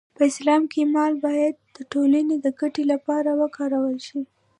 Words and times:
په 0.17 0.23
اسلام 0.31 0.63
کې 0.71 0.81
مال 0.95 1.13
باید 1.25 1.55
د 1.75 1.77
ټولنې 1.91 2.35
د 2.39 2.47
ګټې 2.59 2.83
لپاره 2.91 3.29
وکارول 3.41 3.97
شي. 4.07 4.21